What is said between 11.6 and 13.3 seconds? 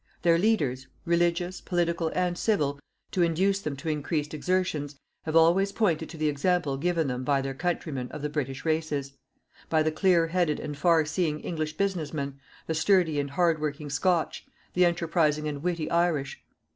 business man, the sturdy and